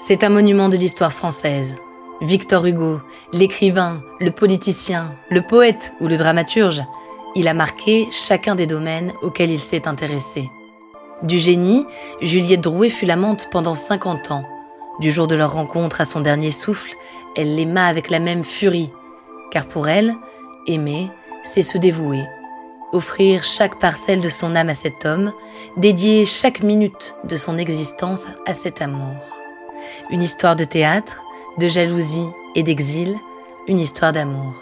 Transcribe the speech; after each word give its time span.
C'est 0.00 0.22
un 0.22 0.28
monument 0.28 0.68
de 0.68 0.76
l'histoire 0.76 1.12
française. 1.12 1.74
Victor 2.20 2.64
Hugo, 2.66 3.00
l'écrivain, 3.32 4.02
le 4.20 4.30
politicien, 4.30 5.16
le 5.28 5.42
poète 5.42 5.92
ou 6.00 6.06
le 6.06 6.16
dramaturge, 6.16 6.82
il 7.34 7.48
a 7.48 7.54
marqué 7.54 8.08
chacun 8.10 8.54
des 8.54 8.66
domaines 8.66 9.12
auxquels 9.22 9.50
il 9.50 9.60
s'est 9.60 9.88
intéressé. 9.88 10.48
Du 11.22 11.38
génie, 11.38 11.84
Juliette 12.20 12.60
Drouet 12.60 12.90
fut 12.90 13.06
l'amante 13.06 13.48
pendant 13.50 13.74
50 13.74 14.30
ans. 14.30 14.44
Du 15.00 15.10
jour 15.10 15.26
de 15.26 15.34
leur 15.34 15.52
rencontre 15.52 16.00
à 16.00 16.04
son 16.04 16.20
dernier 16.20 16.52
souffle, 16.52 16.94
elle 17.36 17.56
l'aima 17.56 17.86
avec 17.86 18.08
la 18.08 18.20
même 18.20 18.44
furie, 18.44 18.90
car 19.50 19.66
pour 19.66 19.88
elle, 19.88 20.14
aimer, 20.66 21.10
c'est 21.42 21.62
se 21.62 21.76
dévouer, 21.76 22.24
offrir 22.92 23.44
chaque 23.44 23.78
parcelle 23.78 24.20
de 24.20 24.28
son 24.28 24.54
âme 24.54 24.70
à 24.70 24.74
cet 24.74 25.04
homme, 25.04 25.32
dédier 25.76 26.24
chaque 26.24 26.62
minute 26.62 27.16
de 27.24 27.36
son 27.36 27.58
existence 27.58 28.26
à 28.46 28.54
cet 28.54 28.80
amour. 28.80 29.37
Une 30.10 30.22
histoire 30.22 30.56
de 30.56 30.64
théâtre, 30.64 31.22
de 31.58 31.68
jalousie 31.68 32.28
et 32.54 32.62
d'exil, 32.62 33.16
une 33.66 33.80
histoire 33.80 34.12
d'amour. 34.12 34.54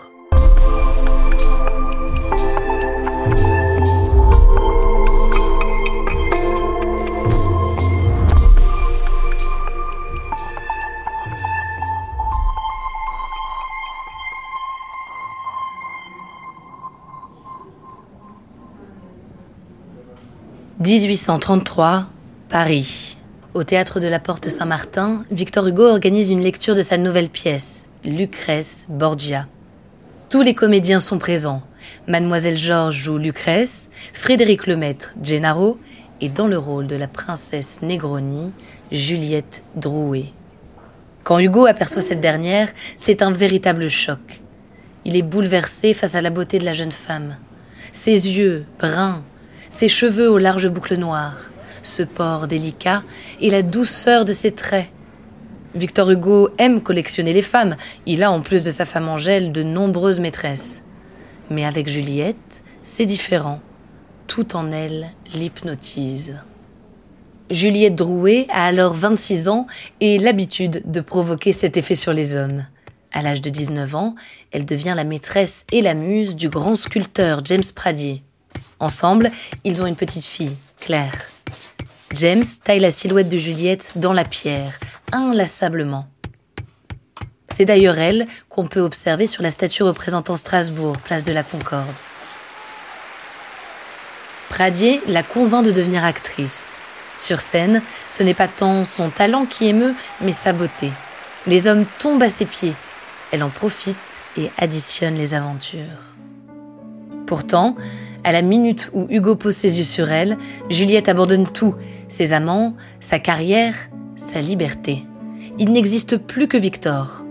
«1833, 20.87 22.07
Paris. 22.49 23.17
Au 23.57 23.65
théâtre 23.65 24.01
de 24.01 24.07
la 24.07 24.19
Porte 24.19 24.51
Saint-Martin, 24.51 25.25
Victor 25.31 25.67
Hugo 25.67 25.85
organise 25.89 26.29
une 26.29 26.43
lecture 26.43 26.75
de 26.75 26.83
sa 26.83 26.99
nouvelle 26.99 27.31
pièce, 27.31 27.87
Lucrèce 28.05 28.85
Borgia. 28.91 29.47
Tous 30.29 30.43
les 30.43 30.53
comédiens 30.53 31.01
sont 31.01 31.19
présents. 31.19 31.63
Mademoiselle 32.07 32.59
Georges 32.59 33.03
joue 33.03 33.17
Lucrèce, 33.17 33.89
Frédéric 34.13 34.67
Lemaître, 34.67 35.15
Gennaro, 35.23 35.79
et 36.21 36.29
dans 36.29 36.49
le 36.49 36.59
rôle 36.59 36.87
de 36.87 36.97
la 36.97 37.09
princesse 37.09 37.81
Negroni, 37.81 38.53
Juliette 38.93 39.63
Drouet. 39.75 40.27
Quand 41.25 41.39
Hugo 41.39 41.65
aperçoit 41.65 42.03
cette 42.03 42.21
dernière, 42.21 42.69
c'est 42.99 43.23
un 43.23 43.31
véritable 43.31 43.89
choc. 43.89 44.43
Il 45.07 45.17
est 45.17 45.23
bouleversé 45.23 45.95
face 45.95 46.15
à 46.15 46.21
la 46.21 46.29
beauté 46.29 46.59
de 46.59 46.67
la 46.67 46.75
jeune 46.75 46.93
femme. 46.93 47.39
Ses 47.93 48.37
yeux 48.37 48.67
bruns, 48.79 49.23
ses 49.71 49.89
cheveux 49.89 50.29
aux 50.29 50.37
larges 50.37 50.69
boucles 50.69 50.97
noires, 50.97 51.39
ce 51.87 52.03
port 52.03 52.49
délicat 52.49 53.03
et 53.41 53.51
la 53.51 53.63
douceur 53.63 54.25
de 54.25 54.33
ses 54.33 54.53
traits. 54.53 54.89
Victor 55.75 56.11
Hugo 56.11 56.51
aime 56.59 56.81
collectionner 56.81 57.33
les 57.33 57.43
femmes. 57.43 57.77
Il 58.07 58.23
a, 58.23 58.31
en 58.31 58.41
plus 58.41 58.63
de 58.63 58.71
sa 58.71 58.85
femme 58.85 59.09
Angèle, 59.09 59.53
de 59.53 59.63
nombreuses 59.63 60.21
maîtresses. 60.21 60.83
Mais 61.51 61.65
avec 61.65 61.89
Juliette, 61.89 62.63
c'est 62.83 63.07
différent. 63.07 63.61
Tout 64.27 64.57
en 64.57 64.73
elle 64.73 65.09
l'hypnotise. 65.35 66.37
Juliette 67.51 67.95
Drouet 67.95 68.47
a 68.51 68.67
alors 68.67 68.93
26 68.93 69.49
ans 69.49 69.67
et 70.01 70.19
l'habitude 70.19 70.83
de 70.85 71.01
provoquer 71.01 71.53
cet 71.53 71.77
effet 71.77 71.95
sur 71.95 72.13
les 72.13 72.35
hommes. 72.35 72.67
À 73.13 73.23
l'âge 73.23 73.41
de 73.41 73.51
19 73.51 73.95
ans, 73.95 74.15
elle 74.51 74.65
devient 74.65 74.95
la 74.97 75.05
maîtresse 75.05 75.65
et 75.73 75.81
la 75.81 75.95
muse 75.95 76.35
du 76.35 76.49
grand 76.49 76.75
sculpteur 76.75 77.43
James 77.45 77.63
Pradier. 77.75 78.23
Ensemble, 78.81 79.31
ils 79.65 79.81
ont 79.81 79.87
une 79.87 79.97
petite 79.97 80.25
fille, 80.25 80.57
Claire. 80.81 81.36
James 82.13 82.45
taille 82.65 82.81
la 82.81 82.91
silhouette 82.91 83.29
de 83.29 83.39
Juliette 83.39 83.93
dans 83.97 84.13
la 84.13 84.25
pierre, 84.25 84.79
inlassablement. 85.13 86.07
C'est 87.55 87.65
d'ailleurs 87.65 87.99
elle 87.99 88.27
qu'on 88.49 88.67
peut 88.67 88.81
observer 88.81 89.27
sur 89.27 89.43
la 89.43 89.51
statue 89.51 89.83
représentant 89.83 90.37
Strasbourg, 90.37 90.99
place 90.99 91.25
de 91.25 91.33
la 91.33 91.43
Concorde. 91.43 91.87
Pradier 94.49 95.01
la 95.09 95.23
convainc 95.23 95.65
de 95.65 95.73
devenir 95.73 96.05
actrice. 96.05 96.67
Sur 97.19 97.41
scène, 97.41 97.83
ce 98.11 98.23
n'est 98.23 98.35
pas 98.35 98.49
tant 98.49 98.85
son 98.85 99.11
talent 99.11 99.47
qui 99.47 99.67
émeut, 99.67 99.95
mais 100.21 100.33
sa 100.33 100.53
beauté. 100.53 100.91
Les 101.47 101.67
hommes 101.67 101.87
tombent 101.99 102.23
à 102.23 102.31
ses 102.31 102.45
pieds. 102.45 102.75
Elle 103.33 103.43
en 103.43 103.49
profite 103.49 103.97
et 104.37 104.51
additionne 104.59 105.15
les 105.17 105.35
aventures. 105.35 105.81
Pourtant, 107.27 107.77
à 108.25 108.33
la 108.33 108.43
minute 108.43 108.91
où 108.95 109.07
Hugo 109.09 109.37
pose 109.37 109.55
ses 109.55 109.79
yeux 109.79 109.85
sur 109.85 110.11
elle, 110.11 110.37
Juliette 110.71 111.09
abandonne 111.09 111.47
tout 111.47 111.75
ses 112.09 112.33
amants, 112.33 112.75
sa 113.01 113.19
carrière, 113.19 113.75
sa 114.17 114.41
liberté. 114.41 115.05
Il 115.59 115.73
n'existe 115.73 116.17
plus 116.19 116.49
que 116.49 116.57
Victor. 116.57 117.25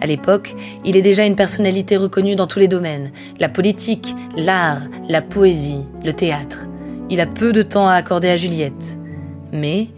À 0.00 0.06
l'époque, 0.06 0.54
il 0.84 0.96
est 0.96 1.02
déjà 1.02 1.24
une 1.24 1.36
personnalité 1.36 1.96
reconnue 1.96 2.36
dans 2.36 2.46
tous 2.46 2.58
les 2.58 2.68
domaines, 2.68 3.12
la 3.40 3.48
politique, 3.48 4.14
l'art, 4.36 4.82
la 5.08 5.22
poésie, 5.22 5.84
le 6.04 6.12
théâtre. 6.12 6.66
Il 7.08 7.20
a 7.20 7.26
peu 7.26 7.52
de 7.52 7.62
temps 7.62 7.88
à 7.88 7.94
accorder 7.94 8.28
à 8.28 8.36
Juliette. 8.36 8.98
Mais, 9.52 9.88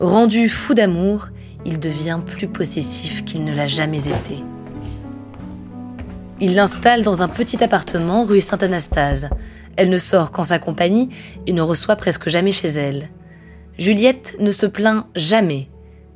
rendu 0.00 0.48
fou 0.48 0.74
d'amour, 0.74 1.28
il 1.64 1.78
devient 1.78 2.20
plus 2.24 2.48
possessif 2.48 3.24
qu'il 3.24 3.44
ne 3.44 3.54
l'a 3.54 3.66
jamais 3.66 4.08
été. 4.08 4.42
Il 6.40 6.54
l'installe 6.54 7.02
dans 7.02 7.22
un 7.22 7.28
petit 7.28 7.62
appartement 7.64 8.24
rue 8.24 8.40
Saint-Anastase. 8.40 9.28
Elle 9.76 9.90
ne 9.90 9.98
sort 9.98 10.30
qu'en 10.30 10.44
sa 10.44 10.60
compagnie 10.60 11.08
et 11.46 11.52
ne 11.52 11.62
reçoit 11.62 11.96
presque 11.96 12.28
jamais 12.28 12.52
chez 12.52 12.68
elle. 12.68 13.08
Juliette 13.76 14.36
ne 14.38 14.52
se 14.52 14.66
plaint 14.66 15.06
jamais. 15.16 15.68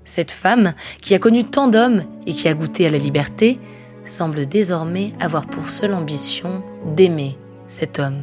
Cette 0.05 0.31
femme, 0.31 0.75
qui 1.01 1.15
a 1.15 1.19
connu 1.19 1.45
tant 1.45 1.67
d'hommes 1.67 2.05
et 2.27 2.35
qui 2.35 2.49
a 2.49 2.55
goûté 2.55 2.87
à 2.87 2.91
la 2.91 2.99
liberté, 2.99 3.59
semble 4.05 4.47
désormais 4.47 5.13
avoir 5.21 5.47
pour 5.47 5.71
seule 5.71 5.95
ambition 5.95 6.63
d'aimer 6.97 7.37
cet 7.67 7.99
homme. 7.99 8.23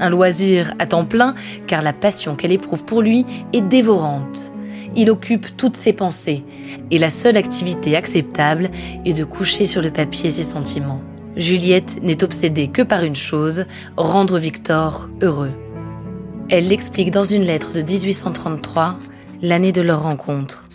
Un 0.00 0.10
loisir 0.10 0.74
à 0.80 0.86
temps 0.86 1.04
plein, 1.04 1.34
car 1.68 1.82
la 1.82 1.92
passion 1.92 2.34
qu'elle 2.34 2.52
éprouve 2.52 2.84
pour 2.84 3.02
lui 3.02 3.24
est 3.52 3.60
dévorante. 3.60 4.50
Il 4.94 5.10
occupe 5.10 5.56
toutes 5.56 5.76
ses 5.76 5.92
pensées, 5.92 6.44
et 6.90 6.98
la 6.98 7.10
seule 7.10 7.36
activité 7.36 7.96
acceptable 7.96 8.70
est 9.04 9.14
de 9.14 9.24
coucher 9.24 9.64
sur 9.64 9.80
le 9.80 9.90
papier 9.90 10.30
ses 10.30 10.44
sentiments. 10.44 11.00
Juliette 11.36 12.02
n'est 12.02 12.22
obsédée 12.22 12.68
que 12.68 12.82
par 12.82 13.02
une 13.02 13.16
chose, 13.16 13.64
rendre 13.96 14.38
Victor 14.38 15.08
heureux. 15.22 15.52
Elle 16.50 16.68
l'explique 16.68 17.10
dans 17.10 17.24
une 17.24 17.44
lettre 17.44 17.72
de 17.72 17.80
1833, 17.80 18.98
l'année 19.40 19.72
de 19.72 19.80
leur 19.80 20.02
rencontre. 20.02 20.68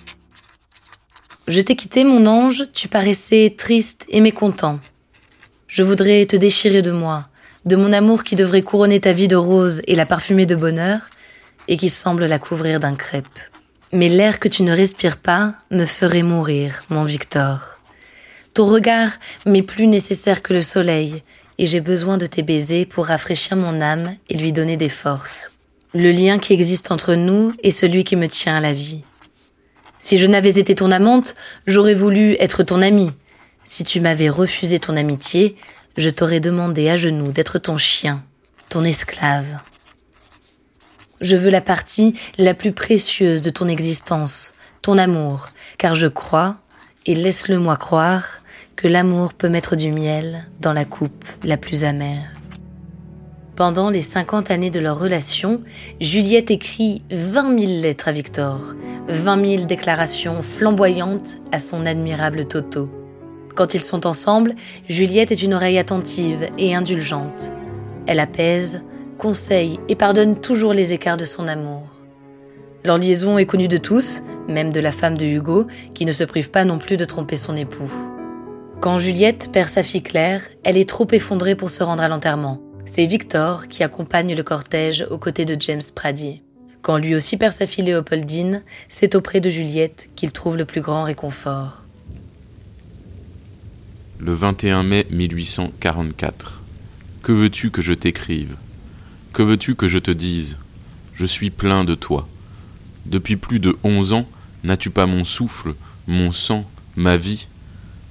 Je 1.47 1.61
t'ai 1.61 1.75
quitté, 1.75 2.03
mon 2.03 2.25
ange, 2.25 2.63
tu 2.73 2.88
paraissais 2.88 3.53
triste 3.56 4.06
et 4.09 4.19
mécontent. 4.19 4.79
Je 5.67 5.83
voudrais 5.83 6.25
te 6.25 6.35
déchirer 6.35 6.81
de 6.81 6.91
moi, 6.91 7.27
de 7.66 7.75
mon 7.75 7.94
amour 7.94 8.23
qui 8.23 8.35
devrait 8.35 8.63
couronner 8.63 9.00
ta 9.00 9.11
vie 9.11 9.27
de 9.27 9.35
rose 9.35 9.81
et 9.85 9.95
la 9.95 10.07
parfumer 10.07 10.47
de 10.47 10.56
bonheur, 10.56 11.01
et 11.67 11.77
qui 11.77 11.89
semble 11.89 12.25
la 12.25 12.39
couvrir 12.39 12.80
d'un 12.80 12.95
crêpe. 12.95 13.27
Mais 13.94 14.10
l'air 14.10 14.39
que 14.39 14.50
tu 14.50 14.63
ne 14.63 14.75
respires 14.75 15.18
pas 15.18 15.54
me 15.72 15.86
ferait 15.86 16.24
mourir, 16.24 16.81
mon 16.89 17.06
Victor. 17.06 17.80
Ton 18.54 18.66
regard 18.66 19.12
m'est 19.45 19.62
plus 19.62 19.88
nécessaire 19.88 20.42
que 20.44 20.54
le 20.54 20.62
soleil, 20.62 21.24
et 21.57 21.66
j'ai 21.66 21.80
besoin 21.80 22.18
de 22.18 22.25
tes 22.25 22.42
baisers 22.42 22.86
pour 22.86 23.06
rafraîchir 23.06 23.56
mon 23.56 23.81
âme 23.81 24.16
et 24.30 24.38
lui 24.38 24.51
donner 24.51 24.78
des 24.78 24.89
forces. 24.89 25.51
Le 25.94 26.12
lien 26.12 26.38
qui 26.38 26.54
existe 26.54 26.92
entre 26.92 27.16
nous 27.16 27.54
est 27.63 27.72
celui 27.72 28.04
qui 28.04 28.16
me 28.16 28.28
tient 28.28 28.57
à 28.57 28.62
la 28.62 28.74
vie. 28.74 29.04
Si 30.01 30.18
je 30.18 30.25
n'avais 30.25 30.60
été 30.60 30.75
ton 30.75 30.92
amante, 30.92 31.36
j'aurais 31.66 31.94
voulu 31.94 32.36
être 32.39 32.63
ton 32.63 32.81
amie. 32.81 33.12
Si 33.63 33.84
tu 33.84 34.00
m'avais 34.00 34.30
refusé 34.30 34.80
ton 34.80 34.98
amitié, 34.98 35.56
je 35.98 36.10
t'aurais 36.10 36.39
demandé 36.39 36.89
à 36.89 36.98
genoux 36.98 37.31
d'être 37.31 37.57
ton 37.57 37.78
chien, 37.78 38.24
ton 38.69 38.84
esclave. 38.84 39.45
Je 41.19 41.35
veux 41.35 41.49
la 41.49 41.61
partie 41.61 42.15
la 42.37 42.53
plus 42.53 42.71
précieuse 42.71 43.41
de 43.41 43.49
ton 43.49 43.67
existence, 43.67 44.53
ton 44.83 44.97
amour, 44.97 45.47
car 45.79 45.95
je 45.95 46.07
crois, 46.07 46.57
et 47.07 47.15
laisse-le 47.15 47.57
moi 47.57 47.75
croire, 47.75 48.39
que 48.75 48.87
l'amour 48.87 49.33
peut 49.33 49.49
mettre 49.49 49.75
du 49.75 49.91
miel 49.91 50.45
dans 50.59 50.73
la 50.73 50.85
coupe 50.85 51.25
la 51.43 51.57
plus 51.57 51.83
amère. 51.83 52.31
Pendant 53.55 53.89
les 53.89 54.03
50 54.03 54.51
années 54.51 54.69
de 54.69 54.79
leur 54.79 54.99
relation, 54.99 55.63
Juliette 55.99 56.51
écrit 56.51 57.01
20 57.09 57.59
000 57.59 57.81
lettres 57.81 58.09
à 58.09 58.11
Victor, 58.11 58.75
20 59.07 59.45
000 59.45 59.65
déclarations 59.65 60.43
flamboyantes 60.43 61.37
à 61.51 61.57
son 61.57 61.87
admirable 61.87 62.45
Toto. 62.45 62.91
Quand 63.55 63.73
ils 63.73 63.81
sont 63.81 64.05
ensemble, 64.05 64.53
Juliette 64.87 65.31
est 65.31 65.41
une 65.41 65.55
oreille 65.55 65.79
attentive 65.79 66.47
et 66.59 66.75
indulgente. 66.75 67.51
Elle 68.05 68.19
apaise, 68.19 68.83
conseille 69.17 69.79
et 69.89 69.95
pardonne 69.95 70.39
toujours 70.39 70.73
les 70.73 70.93
écarts 70.93 71.17
de 71.17 71.25
son 71.25 71.47
amour. 71.47 71.83
Leur 72.85 72.97
liaison 72.97 73.37
est 73.37 73.45
connue 73.45 73.67
de 73.67 73.77
tous, 73.77 74.21
même 74.47 74.71
de 74.71 74.79
la 74.79 74.91
femme 74.91 75.17
de 75.17 75.25
Hugo, 75.25 75.67
qui 75.93 76.05
ne 76.05 76.11
se 76.11 76.23
prive 76.23 76.51
pas 76.51 76.63
non 76.63 76.77
plus 76.77 76.95
de 76.97 77.05
tromper 77.05 77.35
son 77.35 77.55
époux. 77.55 77.91
Quand 78.79 78.97
Juliette 78.99 79.49
perd 79.51 79.69
sa 79.69 79.83
fille 79.83 80.03
Claire, 80.03 80.41
elle 80.63 80.77
est 80.77 80.87
trop 80.87 81.07
effondrée 81.11 81.55
pour 81.55 81.69
se 81.69 81.83
rendre 81.83 82.03
à 82.03 82.07
l'enterrement. 82.07 82.61
C'est 82.85 83.05
Victor 83.05 83.67
qui 83.67 83.83
accompagne 83.83 84.35
le 84.35 84.43
cortège 84.43 85.05
aux 85.09 85.17
côtés 85.17 85.45
de 85.45 85.57
James 85.59 85.81
Pradier. 85.93 86.43
Quand 86.81 86.97
lui 86.97 87.15
aussi 87.15 87.35
perd 87.35 87.53
sa 87.53 87.65
fille 87.65 87.83
Léopoldine, 87.83 88.63
c'est 88.87 89.15
auprès 89.15 89.41
de 89.41 89.49
Juliette 89.49 90.09
qu'il 90.15 90.31
trouve 90.31 90.55
le 90.55 90.63
plus 90.63 90.81
grand 90.81 91.03
réconfort. 91.03 91.83
Le 94.19 94.33
21 94.33 94.83
mai 94.83 95.05
1844. 95.09 96.61
Que 97.23 97.31
veux-tu 97.31 97.71
que 97.71 97.81
je 97.81 97.93
t'écrive? 97.93 98.55
Que 99.38 99.44
veux-tu 99.44 99.75
que 99.75 99.88
je 99.88 100.00
te 100.00 100.10
dise? 100.10 100.57
Je 101.13 101.28
suis 101.28 101.51
plein 101.51 101.84
de 101.84 101.94
toi. 101.94 102.28
Depuis 103.06 103.36
plus 103.36 103.60
de 103.60 103.78
onze 103.84 104.12
ans, 104.12 104.28
n'as-tu 104.63 104.89
pas 104.89 105.06
mon 105.06 105.24
souffle, 105.24 105.75
mon 106.07 106.31
sang, 106.31 106.68
ma 106.95 107.18
vie? 107.18 107.45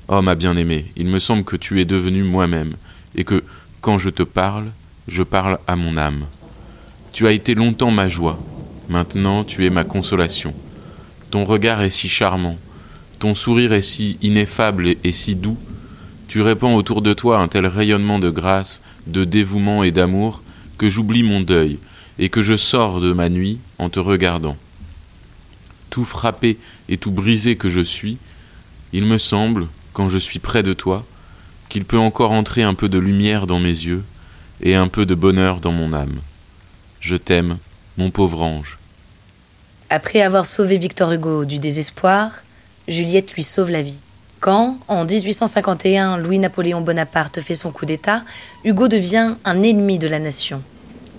Oh 0.07 0.23
ma 0.23 0.37
bien-aimée, 0.37 0.85
il 0.95 1.09
me 1.09 1.19
semble 1.19 1.43
que 1.43 1.57
tu 1.57 1.81
es 1.81 1.85
devenue 1.85 2.23
moi-même, 2.23 2.77
et 3.17 3.25
que, 3.25 3.43
quand 3.81 3.99
je 3.99 4.09
te 4.09 4.23
parle, 4.23 4.67
je 5.09 5.25
parle 5.25 5.59
à 5.67 5.75
mon 5.75 5.97
âme. 5.97 6.27
Tu 7.11 7.27
as 7.27 7.33
été 7.33 7.57
longtemps 7.57 7.91
ma 7.91 8.07
joie, 8.07 8.39
maintenant 8.89 9.43
tu 9.43 9.67
es 9.67 9.71
ma 9.71 9.83
consolation. 9.83 10.55
Ton 11.33 11.45
regard 11.45 11.83
est 11.83 11.91
si 11.91 12.09
charmant, 12.09 12.57
ton 13.19 13.35
sourire 13.35 13.73
est 13.73 13.83
si 13.83 14.17
ineffable 14.23 14.95
et, 15.03 15.11
si 15.11 15.35
doux, 15.35 15.59
tu 16.29 16.41
répands 16.41 16.77
autour 16.77 17.03
de 17.03 17.13
toi 17.15 17.41
un 17.41 17.49
tel 17.49 17.67
rayonnement 17.67 18.21
de 18.21 18.31
grâce, 18.31 18.81
de 19.09 19.25
dévouement 19.25 19.83
et 19.83 19.91
d'amour, 19.91 20.45
que 20.79 20.91
j'oublie 20.91 21.23
mon 21.23 21.41
deuil, 21.41 21.79
et 22.19 22.29
que 22.29 22.43
je 22.43 22.57
sors 22.57 23.01
de 23.01 23.13
ma 23.13 23.29
nuit 23.29 23.59
en 23.79 23.91
te 23.91 24.01
regardant. 24.01 24.57
Tout 25.91 26.05
frappé 26.05 26.59
et 26.89 26.97
tout 26.97 27.11
brisé 27.11 27.57
que 27.57 27.69
je 27.69 27.81
suis, 27.81 28.19
il 28.93 29.05
me 29.05 29.19
semble, 29.19 29.69
quand 29.93 30.09
je 30.09 30.19
suis 30.19 30.39
près 30.39 30.63
de 30.63 30.73
toi, 30.73 31.05
qu'il 31.69 31.85
peut 31.85 31.99
encore 31.99 32.33
entrer 32.33 32.63
un 32.63 32.75
peu 32.75 32.89
de 32.89 32.99
lumière 32.99 33.47
dans 33.47 33.59
mes 33.59 33.69
yeux 33.69 34.05
et 34.61 34.75
un 34.75 34.89
peu 34.89 35.07
de 35.07 35.15
bonheur 35.15 35.61
dans 35.61 35.73
mon 35.73 35.93
âme. 35.93 36.17
Je 37.01 37.17
t'aime, 37.17 37.59
mon 37.97 38.11
pauvre 38.11 38.43
ange. 38.43 38.79
Après 39.91 40.21
avoir 40.21 40.47
sauvé 40.47 40.79
Victor 40.79 41.13
Hugo 41.13 41.45
du 41.45 41.59
désespoir, 41.59 42.31
Juliette 42.89 43.35
lui 43.35 43.43
sauve 43.43 43.71
la 43.71 43.83
vie. 43.83 43.99
Quand, 44.41 44.79
en 44.87 45.05
1851, 45.05 46.19
Louis-Napoléon 46.19 46.83
Bonaparte 46.83 47.41
fait 47.41 47.55
son 47.55 47.73
coup 47.73 47.87
d'État, 47.87 48.23
Hugo 48.65 48.87
devient 48.87 49.35
un 49.45 49.63
ennemi 49.63 49.99
de 49.99 50.09
la 50.09 50.19
nation. 50.19 50.63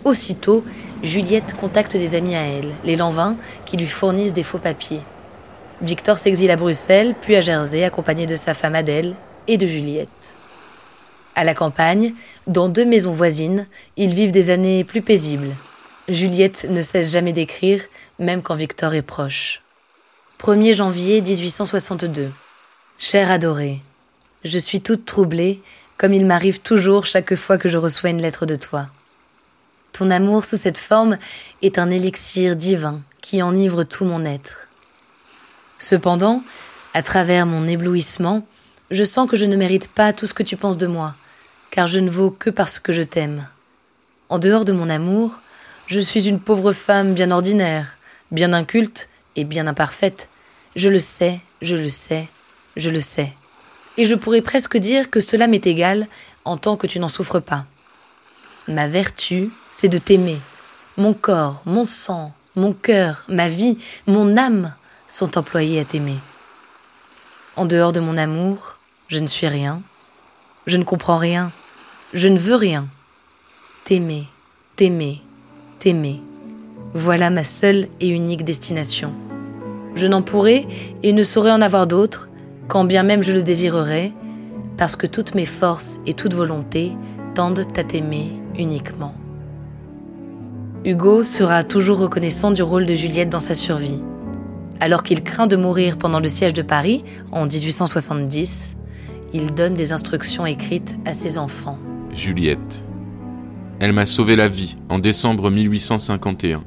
Aussitôt, 0.03 0.63
Juliette 1.03 1.55
contacte 1.55 1.97
des 1.97 2.15
amis 2.15 2.35
à 2.35 2.43
elle, 2.43 2.71
les 2.83 2.95
Lanvin, 2.95 3.35
qui 3.65 3.75
lui 3.75 3.87
fournissent 3.87 4.33
des 4.33 4.43
faux 4.43 4.59
papiers. 4.59 5.01
Victor 5.81 6.17
s'exile 6.17 6.51
à 6.51 6.55
Bruxelles, 6.55 7.15
puis 7.19 7.35
à 7.35 7.41
Jersey, 7.41 7.83
accompagné 7.83 8.27
de 8.27 8.35
sa 8.35 8.53
femme 8.53 8.75
Adèle 8.75 9.15
et 9.47 9.57
de 9.57 9.67
Juliette. 9.67 10.07
À 11.35 11.43
la 11.43 11.53
campagne, 11.53 12.13
dans 12.47 12.69
deux 12.69 12.85
maisons 12.85 13.13
voisines, 13.13 13.67
ils 13.95 14.13
vivent 14.13 14.31
des 14.31 14.49
années 14.49 14.83
plus 14.83 15.01
paisibles. 15.01 15.53
Juliette 16.07 16.67
ne 16.69 16.81
cesse 16.81 17.11
jamais 17.11 17.33
d'écrire, 17.33 17.81
même 18.17 18.41
quand 18.41 18.55
Victor 18.55 18.93
est 18.93 19.01
proche. 19.01 19.61
1er 20.39 20.73
janvier 20.73 21.21
1862. 21.21 22.31
Cher 22.99 23.29
adoré, 23.29 23.79
je 24.43 24.57
suis 24.57 24.81
toute 24.81 25.05
troublée, 25.05 25.61
comme 25.97 26.15
il 26.15 26.25
m'arrive 26.25 26.61
toujours 26.61 27.05
chaque 27.05 27.35
fois 27.35 27.59
que 27.59 27.69
je 27.69 27.77
reçois 27.77 28.09
une 28.09 28.23
lettre 28.23 28.47
de 28.47 28.55
toi. 28.55 28.87
Ton 29.93 30.09
amour 30.09 30.45
sous 30.45 30.57
cette 30.57 30.79
forme 30.79 31.19
est 31.61 31.77
un 31.77 31.91
élixir 31.91 32.55
divin 32.55 33.01
qui 33.21 33.43
enivre 33.43 33.83
tout 33.83 34.03
mon 34.03 34.25
être. 34.25 34.67
Cependant, 35.77 36.41
à 36.95 37.03
travers 37.03 37.45
mon 37.45 37.67
éblouissement, 37.67 38.47
je 38.89 39.03
sens 39.03 39.29
que 39.29 39.37
je 39.37 39.45
ne 39.45 39.55
mérite 39.55 39.89
pas 39.89 40.11
tout 40.11 40.25
ce 40.25 40.33
que 40.33 40.41
tu 40.41 40.57
penses 40.57 40.77
de 40.77 40.87
moi, 40.87 41.13
car 41.69 41.85
je 41.85 41.99
ne 41.99 42.09
vaux 42.09 42.31
que 42.31 42.49
parce 42.49 42.79
que 42.79 42.93
je 42.93 43.03
t'aime. 43.03 43.47
En 44.29 44.39
dehors 44.39 44.65
de 44.65 44.73
mon 44.73 44.89
amour, 44.89 45.35
je 45.85 45.99
suis 45.99 46.27
une 46.27 46.39
pauvre 46.39 46.73
femme 46.73 47.13
bien 47.13 47.29
ordinaire, 47.29 47.95
bien 48.31 48.53
inculte 48.53 49.07
et 49.35 49.43
bien 49.43 49.67
imparfaite. 49.67 50.29
Je 50.75 50.89
le 50.89 50.99
sais, 50.99 51.41
je 51.61 51.75
le 51.75 51.89
sais, 51.89 52.27
je 52.77 52.89
le 52.89 53.01
sais. 53.01 53.33
Et 53.97 54.05
je 54.05 54.15
pourrais 54.15 54.41
presque 54.41 54.77
dire 54.77 55.09
que 55.09 55.19
cela 55.19 55.47
m'est 55.47 55.67
égal 55.67 56.07
en 56.45 56.55
tant 56.55 56.77
que 56.77 56.87
tu 56.87 56.99
n'en 56.99 57.09
souffres 57.09 57.41
pas. 57.41 57.65
Ma 58.69 58.87
vertu, 58.87 59.49
c'est 59.75 59.89
de 59.89 59.97
t'aimer. 59.97 60.37
Mon 60.95 61.13
corps, 61.13 61.61
mon 61.65 61.83
sang, 61.83 62.31
mon 62.55 62.71
cœur, 62.71 63.25
ma 63.27 63.49
vie, 63.49 63.77
mon 64.07 64.37
âme 64.37 64.73
sont 65.09 65.37
employés 65.37 65.79
à 65.81 65.85
t'aimer. 65.85 66.17
En 67.57 67.65
dehors 67.65 67.91
de 67.91 67.99
mon 67.99 68.17
amour, 68.17 68.77
je 69.09 69.19
ne 69.19 69.27
suis 69.27 69.47
rien, 69.47 69.81
je 70.67 70.77
ne 70.77 70.83
comprends 70.83 71.17
rien. 71.17 71.51
Je 72.13 72.27
ne 72.27 72.37
veux 72.37 72.55
rien. 72.55 72.87
T'aimer, 73.85 74.27
t'aimer, 74.75 75.21
t'aimer. 75.79 76.21
Voilà 76.93 77.29
ma 77.29 77.43
seule 77.43 77.87
et 77.99 78.07
unique 78.09 78.43
destination. 78.43 79.13
Je 79.95 80.07
n'en 80.07 80.21
pourrai 80.21 80.67
et 81.03 81.11
ne 81.13 81.23
saurais 81.23 81.51
en 81.51 81.61
avoir 81.61 81.87
d'autres, 81.87 82.29
quand 82.67 82.83
bien 82.83 83.03
même 83.03 83.23
je 83.23 83.33
le 83.33 83.43
désirerais, 83.43 84.13
parce 84.77 84.95
que 84.95 85.07
toutes 85.07 85.35
mes 85.35 85.45
forces 85.45 85.99
et 86.05 86.13
toute 86.13 86.33
volonté 86.33 86.91
tendent 87.33 87.65
à 87.75 87.83
t'aimer 87.83 88.33
uniquement. 88.57 89.13
Hugo 90.85 91.23
sera 91.23 91.63
toujours 91.63 91.99
reconnaissant 91.99 92.51
du 92.51 92.61
rôle 92.61 92.85
de 92.85 92.95
Juliette 92.95 93.29
dans 93.29 93.39
sa 93.39 93.53
survie. 93.53 93.99
Alors 94.79 95.03
qu'il 95.03 95.23
craint 95.23 95.47
de 95.47 95.55
mourir 95.55 95.97
pendant 95.97 96.19
le 96.19 96.27
siège 96.27 96.53
de 96.53 96.61
Paris 96.61 97.03
en 97.31 97.45
1870, 97.45 98.75
il 99.33 99.53
donne 99.53 99.73
des 99.73 99.91
instructions 99.91 100.45
écrites 100.45 100.95
à 101.05 101.13
ses 101.13 101.37
enfants. 101.37 101.79
Juliette. 102.13 102.83
Elle 103.79 103.93
m'a 103.93 104.05
sauvé 104.05 104.35
la 104.35 104.47
vie 104.47 104.77
en 104.89 104.99
décembre 104.99 105.51
1851. 105.51 106.63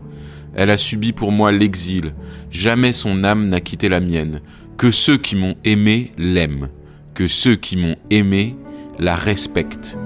Elle 0.54 0.70
a 0.70 0.76
subi 0.76 1.12
pour 1.12 1.32
moi 1.32 1.52
l'exil. 1.52 2.14
Jamais 2.50 2.92
son 2.92 3.24
âme 3.24 3.48
n'a 3.48 3.60
quitté 3.60 3.88
la 3.88 4.00
mienne. 4.00 4.40
Que 4.80 4.92
ceux 4.92 5.18
qui 5.18 5.36
m'ont 5.36 5.56
aimé 5.62 6.10
l'aiment. 6.16 6.70
Que 7.12 7.26
ceux 7.26 7.54
qui 7.54 7.76
m'ont 7.76 7.96
aimé 8.08 8.56
la 8.98 9.14
respectent. 9.14 9.98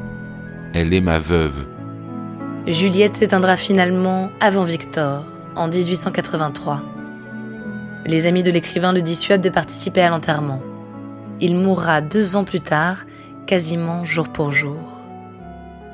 Elle 0.74 0.92
est 0.92 1.00
ma 1.00 1.20
veuve. 1.20 1.68
Juliette 2.66 3.14
s'éteindra 3.14 3.54
finalement 3.54 4.30
avant 4.40 4.64
Victor, 4.64 5.26
en 5.54 5.68
1883. 5.68 6.82
Les 8.04 8.26
amis 8.26 8.42
de 8.42 8.50
l'écrivain 8.50 8.92
le 8.92 9.00
dissuadent 9.00 9.44
de 9.44 9.48
participer 9.48 10.00
à 10.00 10.10
l'enterrement. 10.10 10.60
Il 11.40 11.54
mourra 11.54 12.00
deux 12.00 12.34
ans 12.34 12.42
plus 12.42 12.58
tard, 12.58 13.04
quasiment 13.46 14.04
jour 14.04 14.28
pour 14.28 14.50
jour. 14.50 14.98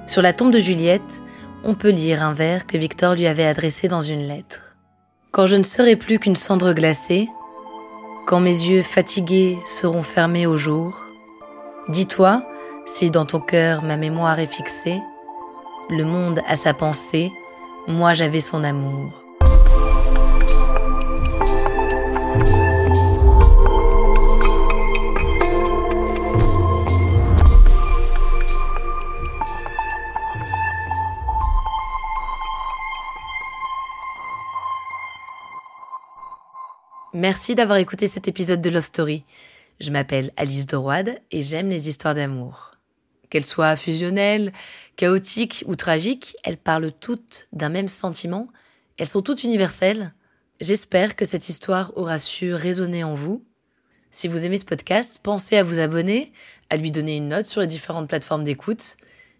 Sur 0.06 0.22
la 0.22 0.32
tombe 0.32 0.54
de 0.54 0.58
Juliette, 0.58 1.20
on 1.64 1.74
peut 1.74 1.90
lire 1.90 2.22
un 2.22 2.32
vers 2.32 2.66
que 2.66 2.78
Victor 2.78 3.14
lui 3.14 3.26
avait 3.26 3.44
adressé 3.44 3.88
dans 3.88 4.00
une 4.00 4.26
lettre. 4.26 4.74
Quand 5.32 5.46
je 5.46 5.56
ne 5.56 5.64
serai 5.64 5.96
plus 5.96 6.18
qu'une 6.18 6.34
cendre 6.34 6.72
glacée, 6.72 7.28
quand 8.30 8.38
mes 8.38 8.60
yeux 8.68 8.82
fatigués 8.82 9.58
seront 9.64 10.04
fermés 10.04 10.46
au 10.46 10.56
jour, 10.56 11.04
dis-toi, 11.88 12.46
si 12.86 13.10
dans 13.10 13.24
ton 13.24 13.40
cœur 13.40 13.82
ma 13.82 13.96
mémoire 13.96 14.38
est 14.38 14.46
fixée, 14.46 15.00
le 15.88 16.04
monde 16.04 16.40
a 16.46 16.54
sa 16.54 16.72
pensée, 16.72 17.32
moi 17.88 18.14
j'avais 18.14 18.38
son 18.38 18.62
amour. 18.62 19.24
Merci 37.12 37.56
d'avoir 37.56 37.78
écouté 37.78 38.06
cet 38.06 38.28
épisode 38.28 38.62
de 38.62 38.70
Love 38.70 38.84
Story. 38.84 39.24
Je 39.80 39.90
m'appelle 39.90 40.30
Alice 40.36 40.66
Doroide 40.66 41.20
et 41.32 41.42
j'aime 41.42 41.68
les 41.68 41.88
histoires 41.88 42.14
d'amour. 42.14 42.70
Qu'elles 43.30 43.44
soient 43.44 43.74
fusionnelles, 43.74 44.52
chaotiques 44.94 45.64
ou 45.66 45.74
tragiques, 45.74 46.36
elles 46.44 46.56
parlent 46.56 46.92
toutes 46.92 47.48
d'un 47.52 47.68
même 47.68 47.88
sentiment, 47.88 48.46
elles 48.96 49.08
sont 49.08 49.22
toutes 49.22 49.42
universelles. 49.42 50.14
J'espère 50.60 51.16
que 51.16 51.24
cette 51.24 51.48
histoire 51.48 51.92
aura 51.96 52.20
su 52.20 52.54
résonner 52.54 53.02
en 53.02 53.14
vous. 53.14 53.44
Si 54.12 54.28
vous 54.28 54.44
aimez 54.44 54.58
ce 54.58 54.64
podcast, 54.64 55.18
pensez 55.20 55.56
à 55.56 55.64
vous 55.64 55.80
abonner, 55.80 56.32
à 56.68 56.76
lui 56.76 56.92
donner 56.92 57.16
une 57.16 57.28
note 57.28 57.46
sur 57.46 57.60
les 57.60 57.66
différentes 57.66 58.08
plateformes 58.08 58.44
d'écoute. 58.44 58.96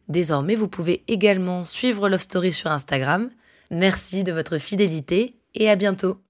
Désormais, 0.09 0.57
vous 0.57 0.69
pouvez 0.69 1.05
également 1.07 1.65
suivre 1.65 2.09
Love 2.09 2.21
Story 2.21 2.53
sur 2.53 2.73
Instagram. 2.73 3.31
Merci 3.71 4.25
de 4.25 4.33
votre 4.33 4.59
fidélité 4.59 5.37
et 5.55 5.71
à 5.71 5.77
bientôt. 5.77 6.21